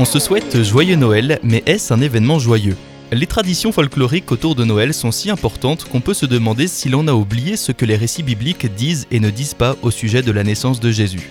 [0.00, 2.76] On se souhaite joyeux Noël, mais est-ce un événement joyeux?
[3.10, 7.08] Les traditions folkloriques autour de Noël sont si importantes qu'on peut se demander si l'on
[7.08, 10.30] a oublié ce que les récits bibliques disent et ne disent pas au sujet de
[10.30, 11.30] la naissance de Jésus.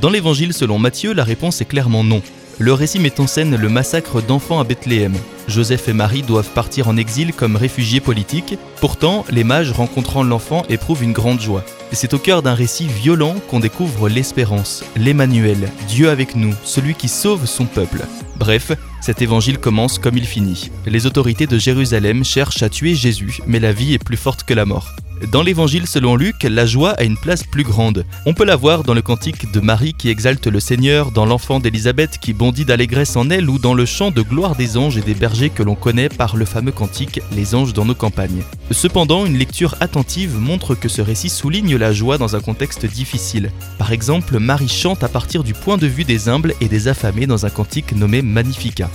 [0.00, 2.22] Dans l'évangile selon Matthieu, la réponse est clairement non.
[2.60, 5.14] Le récit met en scène le massacre d'enfants à Bethléem.
[5.48, 8.56] Joseph et Marie doivent partir en exil comme réfugiés politiques.
[8.80, 11.64] Pourtant, les mages rencontrant l'enfant éprouvent une grande joie.
[11.92, 16.94] Et c'est au cœur d'un récit violent qu'on découvre l'espérance, l'Emmanuel, Dieu avec nous, celui
[16.94, 18.02] qui sauve son peuple.
[18.36, 20.70] Bref, cet évangile commence comme il finit.
[20.86, 24.54] Les autorités de Jérusalem cherchent à tuer Jésus, mais la vie est plus forte que
[24.54, 24.96] la mort.
[25.30, 28.04] Dans l'évangile selon Luc, la joie a une place plus grande.
[28.26, 31.60] On peut la voir dans le cantique de Marie qui exalte le Seigneur, dans l'enfant
[31.60, 35.02] d'Élisabeth qui bondit d'allégresse en elle ou dans le chant de gloire des anges et
[35.02, 38.42] des bergers que l'on connaît par le fameux cantique Les anges dans nos campagnes.
[38.70, 43.50] Cependant, une lecture attentive montre que ce récit souligne la joie dans un contexte difficile.
[43.78, 47.26] Par exemple, Marie chante à partir du point de vue des humbles et des affamés
[47.26, 48.90] dans un cantique nommé Magnificat.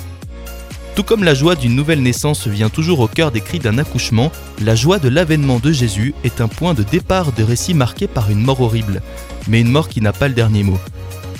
[1.00, 4.34] Tout comme la joie d'une nouvelle naissance vient toujours au cœur des cris d'un accouchement,
[4.62, 8.30] la joie de l'avènement de Jésus est un point de départ de récit marqué par
[8.30, 9.02] une mort horrible,
[9.48, 10.78] mais une mort qui n'a pas le dernier mot.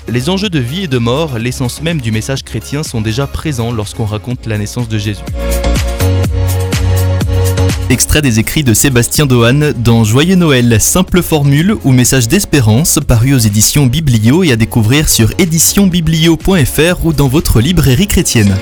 [0.08, 3.74] Les enjeux de vie et de mort, l'essence même du message chrétien, sont déjà présents
[3.74, 5.26] lorsqu'on raconte la naissance de Jésus.
[7.90, 13.34] Extrait des écrits de Sébastien Dohan dans Joyeux Noël, simple formule ou message d'espérance, paru
[13.34, 18.56] aux éditions Biblio et à découvrir sur éditionbiblio.fr ou dans votre librairie chrétienne.